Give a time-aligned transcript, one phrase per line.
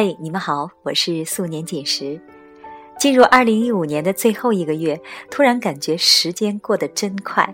[0.00, 2.20] 嘿，你们好，我是素年锦时。
[3.00, 4.96] 进入二零一五年的最后一个月，
[5.28, 7.52] 突然感觉时间过得真快，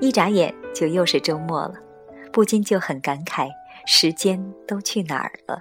[0.00, 1.74] 一眨眼就又是周末了，
[2.32, 3.46] 不禁就很感慨：
[3.86, 5.60] 时间都去哪儿了？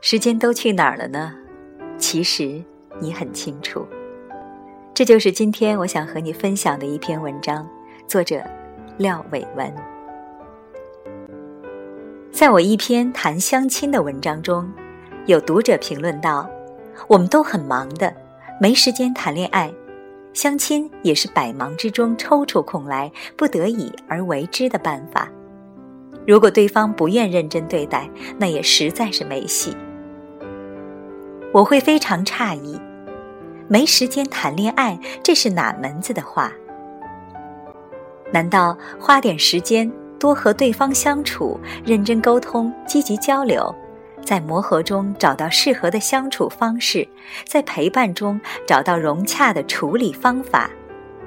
[0.00, 1.32] 时间都去哪儿了呢？
[1.96, 2.60] 其实
[2.98, 3.86] 你很清楚。
[4.92, 7.64] 这就是今天我想和你分享的一篇文章，
[8.08, 8.42] 作者
[8.96, 9.72] 廖伟文。
[12.32, 14.68] 在我一篇谈相亲的文章中。
[15.26, 16.46] 有读者评论道
[17.08, 18.14] ：“我们都很忙的，
[18.60, 19.72] 没时间谈恋爱，
[20.34, 25.26] 相亲也是百忙之中抽出空来，不得已而为之的办法。
[26.26, 28.06] 如果对方不愿认真对待，
[28.36, 29.74] 那也实在是没戏。
[31.52, 32.78] 我会非常诧异，
[33.66, 36.52] 没时间谈恋爱，这是哪门子的话？
[38.30, 43.74] 难道花点时间多和对方相处，认真沟通，积极交流？”
[44.24, 47.06] 在磨合中找到适合的相处方式，
[47.46, 50.70] 在陪伴中找到融洽的处理方法，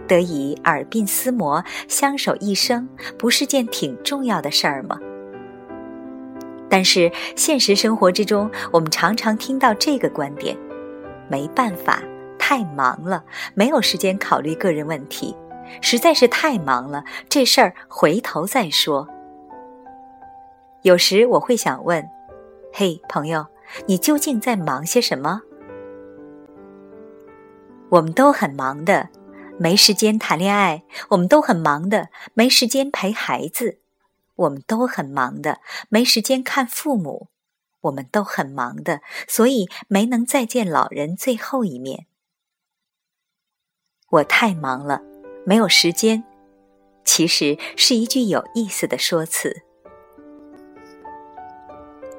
[0.08, 5.00] 得以耳鬓厮磨，相守一生，不是件挺重要的事儿吗？
[6.70, 10.58] 但是现实生活之中，我们常常听到这个观点：
[11.30, 12.02] 没办法，
[12.40, 15.36] 太忙了，没有时间考虑个人问题，
[15.81, 19.08] 实在是太忙了，这事儿回头再说。
[20.81, 22.17] 有时我会想问。
[22.80, 23.47] 嘿，朋友，
[23.88, 25.42] 你究竟在忙些什么？
[27.89, 29.09] 我们都很忙的，
[29.58, 33.80] 没时间谈恋爱；我们都很忙的，没时间陪孩子；
[34.36, 37.30] 我们都很忙的，没时间看父母；
[37.81, 42.06] 我们都很忙的，所以没能再见老人最后一面。
[44.08, 45.02] 我太忙了，
[45.47, 46.23] 没有时间，
[47.03, 49.64] 其实是一句有意思的说辞。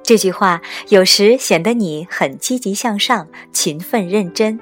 [0.09, 4.59] 这句话有时显得你很积极向上、勤奋认真，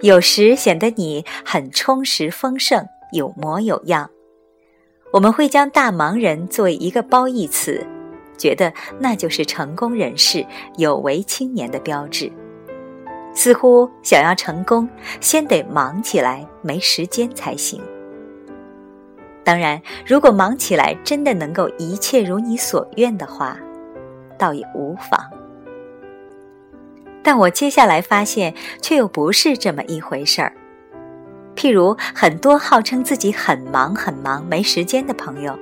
[0.00, 4.10] 有时显得你很充实丰盛、有模有样。
[5.12, 7.86] 我们会将大忙人作为一个褒义词，
[8.36, 10.44] 觉得那就是成功人士、
[10.78, 12.32] 有为青年的标志。
[13.32, 14.88] 似乎想要成功，
[15.20, 17.80] 先得忙起来，没时间才行。
[19.44, 23.56] 当然，如果忙起来真的能够一切如你所愿的话。
[24.38, 25.20] 倒也无妨，
[27.22, 30.52] 但我接下来发现，却又不是这么一回事儿。
[31.54, 35.58] 譬如，很多号称自己很忙很忙、没时间的朋友，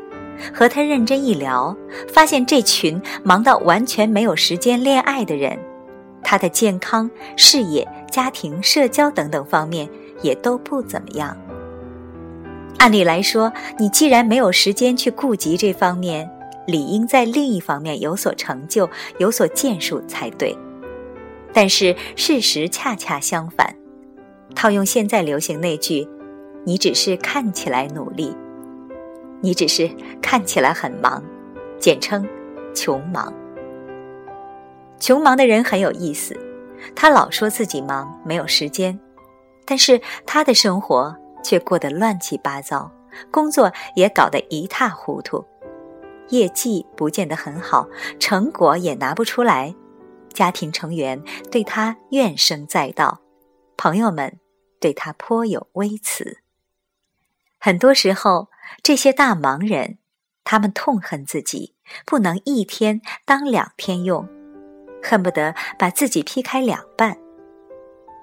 [0.53, 1.75] 和他认真一聊，
[2.12, 5.58] 发现这群忙到完全没有时间恋爱的人，
[6.22, 9.88] 他的健康、事业、家庭、社交等等方面
[10.20, 11.34] 也都不怎么样。
[12.78, 16.31] 按理来说，你既然没有时间去顾及这方面，
[16.66, 18.88] 理应在另一方面有所成就、
[19.19, 20.56] 有所建树才对，
[21.53, 23.75] 但是事实恰恰相反。
[24.54, 26.09] 套用现在流行那句
[26.65, 28.34] ：“你只是看起来努力，
[29.41, 29.91] 你只是
[30.22, 31.22] 看起来很忙”，
[31.78, 32.26] 简称
[32.75, 33.32] “穷忙”。
[34.99, 36.34] 穷忙的人很有意思，
[36.94, 38.99] 他老说自己忙，没有时间，
[39.66, 42.91] 但是他的生活却过得乱七八糟，
[43.31, 45.44] 工作也搞得一塌糊涂。
[46.28, 47.88] 业绩不见得很好，
[48.19, 49.75] 成果也拿不出来，
[50.32, 53.20] 家庭成员对他怨声载道，
[53.76, 54.38] 朋友们
[54.81, 56.38] 对他颇有微词。
[57.59, 58.48] 很多时候，
[58.82, 59.98] 这些大忙人，
[60.44, 64.28] 他们痛恨自己不能一天当两天用，
[65.03, 67.16] 恨不得把自己劈开两半。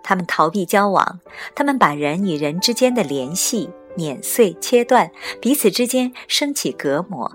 [0.03, 1.19] 他们逃避交往，
[1.55, 5.09] 他们把人与人之间的联系碾碎、切断，
[5.41, 7.33] 彼此之间升起隔膜。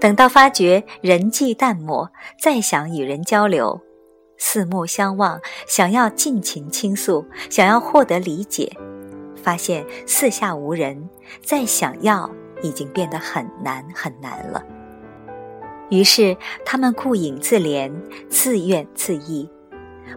[0.00, 3.82] 等到发觉人际淡漠，再想与人交流，
[4.38, 8.72] 四目相望，想要尽情倾诉，想要获得理解，
[9.42, 11.06] 发现四下无人，
[11.42, 12.30] 再想要
[12.62, 14.64] 已经变得很难很难了。
[15.90, 16.34] 于是
[16.64, 17.92] 他们顾影自怜，
[18.30, 19.46] 自怨自艾。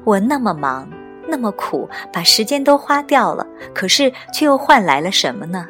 [0.06, 0.90] 我那么忙，
[1.28, 5.68] 那么苦，把时间都花掉了，可是却又换来了什么呢？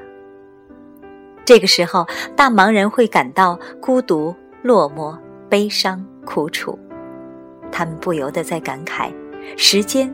[1.46, 5.18] 这个时候，大忙人会感到孤独、落寞、
[5.50, 6.80] 悲伤、苦楚，
[7.72, 9.14] 他们不由得在感慨：
[9.58, 10.14] 时间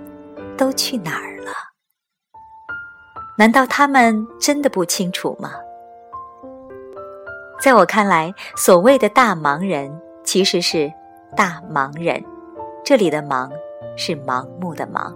[0.58, 1.52] 都去哪儿了？
[3.38, 5.52] 难道他们真的不清楚吗？
[7.62, 9.92] 在我看来，所谓的大忙人
[10.24, 10.92] 其实是
[11.38, 12.24] 大忙人，
[12.84, 13.52] 这里的“忙”
[13.96, 15.16] 是盲目的“忙”，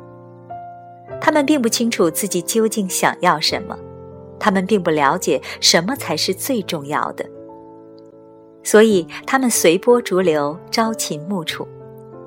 [1.19, 3.75] 他们并不清楚自己究竟想要什么。
[4.43, 7.25] 他们并不了解什么才是最重要的，
[8.61, 11.65] 所以他们随波逐流、朝秦暮楚，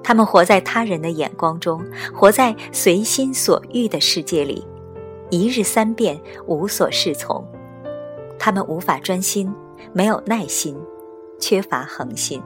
[0.02, 1.84] 他们活在他人的眼光中，
[2.14, 4.66] 活在随心所欲的世界里，
[5.28, 7.46] 一日三变，无所适从。
[8.38, 9.54] 他们无法专心，
[9.92, 10.74] 没有耐心，
[11.38, 12.42] 缺乏恒心。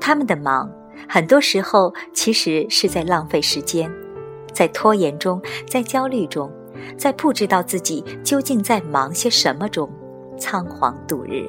[0.00, 0.68] 他们的忙，
[1.08, 3.88] 很多时候其实是在浪费时间，
[4.52, 6.50] 在拖延中，在焦虑中，
[6.96, 9.90] 在不知道自己究竟在忙些什么中，
[10.38, 11.48] 仓皇度日。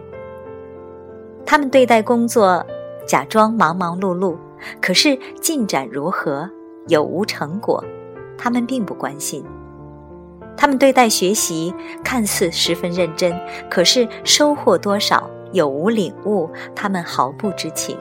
[1.45, 2.65] 他们对待工作。
[3.07, 4.35] 假装忙忙碌碌，
[4.81, 6.49] 可是进展如何，
[6.87, 7.85] 有无成果，
[8.35, 9.45] 他们并不关心。
[10.57, 11.71] 他们对待学习
[12.03, 13.39] 看似十分认真，
[13.69, 17.95] 可是收获多少，有无领悟，他们毫不知情。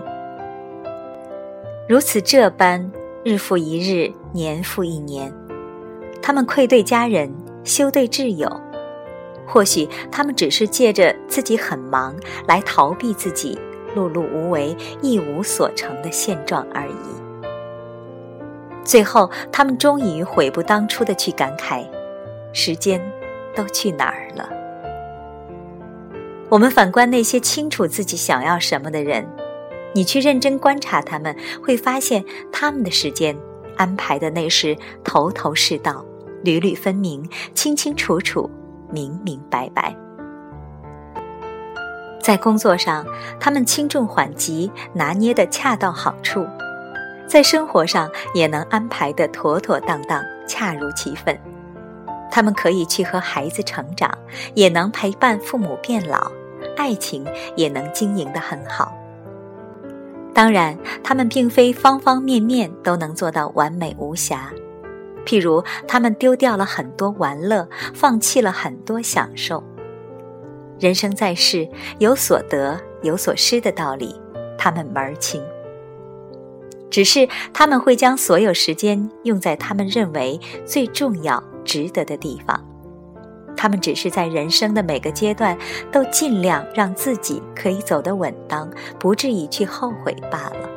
[1.87, 2.91] 如此这般，
[3.23, 5.31] 日复一日，年复一年，
[6.27, 7.31] 他们愧对家人，
[7.65, 8.51] 羞对挚友。
[9.47, 12.17] 或许他们只是借着自己很忙
[12.49, 13.59] 来逃避自己。
[13.95, 17.53] 碌碌无为、一无所成的现状而已。
[18.83, 21.87] 最后，他们终于悔不当初的去感慨：
[22.55, 22.99] 时间
[23.55, 24.49] 都去哪儿了？
[26.49, 29.29] 我们反观那些清楚自己想要什么的人，
[29.93, 33.37] 你去认真观察他们，会发现他们的时间
[33.77, 36.05] 安排的那是头头是道、
[36.45, 38.49] 缕缕分明、清清楚楚、
[38.91, 39.97] 明明白白。
[42.23, 43.05] 在工作上，
[43.41, 46.43] 他们轻重缓急拿捏的恰到好处；
[47.27, 51.39] 在生活上，也能安排的妥妥当当、恰如其分。
[52.31, 54.11] 他们可以去和孩子成长，
[54.55, 56.31] 也能陪伴父母变老，
[56.77, 57.27] 爱情
[57.57, 58.93] 也能经营的很好。
[60.35, 64.51] 当然，他们并非方方面面都能做到完美无瑕。
[65.25, 69.63] 譬如，他们丢掉了很多玩乐，放弃了很多享受。
[70.79, 71.69] 人生在世，
[71.99, 74.15] 有所得有所失的道理，
[74.59, 75.43] 他们门儿清。
[76.91, 82.65] 只是他们会将所有时间用在他们认为最重要、值得的地方。
[83.57, 85.57] 他们只是在人生的每个阶段，
[85.91, 88.69] 都尽量让自己可以走得稳当，
[88.99, 90.69] 不至于去后悔罢了。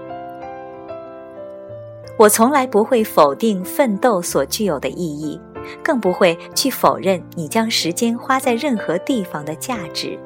[2.17, 5.39] 我从来不会否定奋斗所具有的意义。
[5.83, 10.17] 更不会去否认你将时间花在任何地方的价值。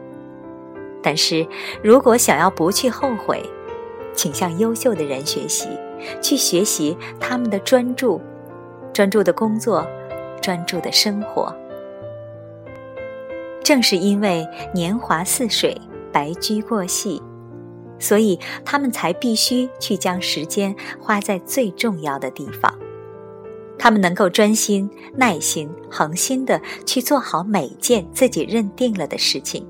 [1.02, 1.48] 但是
[1.84, 3.44] 如果想要不去后悔，
[4.14, 5.68] 请向优秀的人学习，
[6.22, 8.22] 去学习他们的专注、
[8.94, 9.84] 专注的工作、
[10.40, 11.52] 专注的生活。
[13.64, 15.76] 正是因为年华似水，
[16.12, 17.20] 白驹过隙，
[18.02, 22.78] 所以他们才必须去将时间花在最重要的地方。
[23.80, 29.66] 他们能够专心、耐心、恒心的去做好每件自己认定了的事情。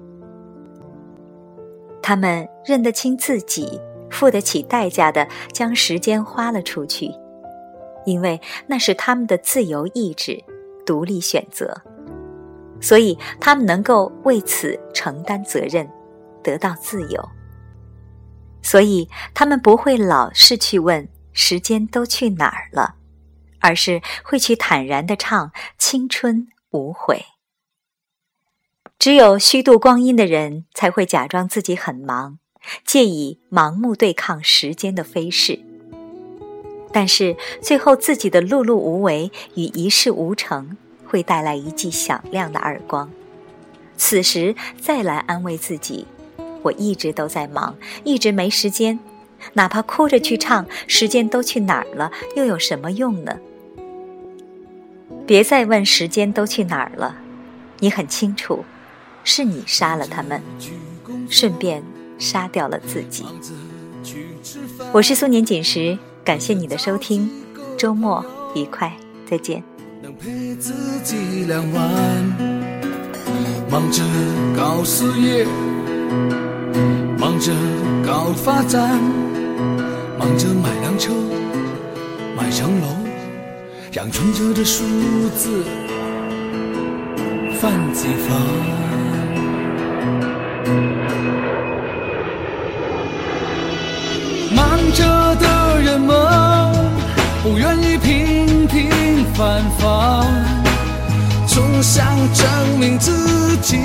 [2.02, 3.80] 他们认得清自己，
[4.10, 7.12] 付得起代价的将时间花了出去，
[8.06, 10.44] 因为那是他们的自由意志、
[10.86, 11.82] 独立选择，
[12.82, 15.88] 所以他们能够为此承担责任，
[16.44, 17.30] 得到自由。
[18.62, 22.96] 所以他们不会老是去问时间都去哪儿了。
[23.64, 27.26] 而是会去坦然的唱青春无悔。
[28.98, 32.40] 只有虚度光阴的人，才会假装自己很忙，
[32.84, 35.60] 借以盲目对抗时间的飞逝。
[36.92, 40.76] 但是最后自己的碌碌无为与一事无成，
[41.06, 43.12] 会带来一记响亮的耳光。
[43.96, 46.08] 此时再来安慰自己，
[46.62, 49.00] 我一直都在忙，一直没时间，
[49.54, 53.38] 哪怕哭着去唱，时间都去哪儿了，又有什么用呢？
[55.26, 57.16] 别再问时间都去哪儿了，
[57.80, 58.66] 你很清楚，
[59.24, 60.42] 是你杀了他们，
[61.30, 61.84] 顺便
[62.18, 63.26] 杀掉了自己。
[64.92, 67.30] 我是苏年锦时，感谢你的收听，
[67.78, 68.26] 周末
[68.56, 68.92] 愉快，
[69.30, 69.64] 再见。
[70.02, 71.64] 能陪自己两，
[73.70, 74.04] 忙着
[74.58, 76.51] 搞事业，忙
[77.42, 77.52] 着
[78.06, 79.02] 搞发展，
[80.20, 81.12] 忙着买辆车，
[82.38, 82.88] 买层楼。
[83.92, 84.86] 让存着的数
[85.36, 85.66] 字
[87.60, 88.40] 泛几番。
[94.56, 95.04] 忙着
[95.36, 96.16] 的人们
[97.44, 98.90] 不愿意平平
[99.34, 100.26] 凡凡，
[101.48, 103.76] 总想证明自己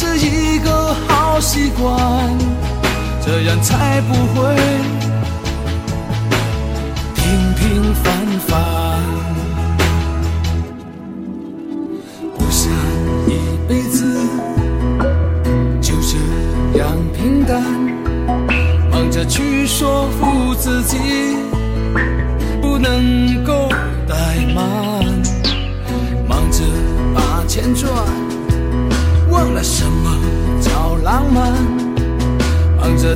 [0.00, 1.98] 是一个好习惯
[3.20, 4.54] 这样才不会
[7.16, 9.02] 平平凡凡。
[12.36, 12.72] 不想
[13.26, 14.14] 一辈子
[15.80, 17.60] 就这样平淡
[18.92, 21.27] 忙着去说服自己。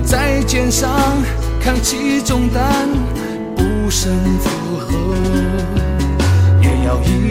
[0.00, 0.90] 在肩上
[1.62, 2.88] 扛起重担，
[3.56, 5.14] 不胜负荷，
[6.62, 7.21] 也要一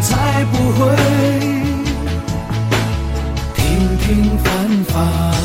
[0.00, 0.96] 才不会
[3.54, 5.39] 平平凡凡。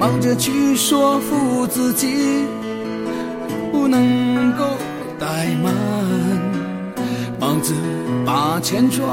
[0.00, 2.46] 忙着去说服自己，
[3.70, 4.64] 不能够
[5.20, 5.74] 怠慢，
[7.38, 7.74] 忙着
[8.24, 9.06] 把钱赚，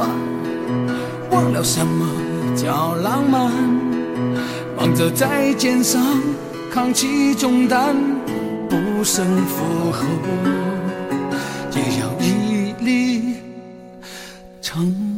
[1.30, 2.08] 忘了什么
[2.56, 3.52] 叫浪漫。
[4.78, 6.02] 忙着在肩上
[6.72, 7.94] 扛起重担，
[8.70, 10.06] 不胜负荷，
[11.76, 13.36] 也要毅力
[14.62, 15.17] 承。